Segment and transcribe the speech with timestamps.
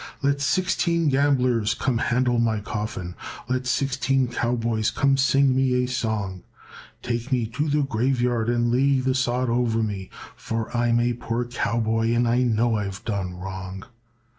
[0.23, 3.13] "Let sixteen gamblers come handle my coffin,
[3.47, 6.41] Let sixteen cowboys come sing me a song,
[7.03, 11.45] Take me to the graveyard and lay the sod o'er me, For I'm a poor
[11.45, 13.85] cowboy and I know I've done wrong.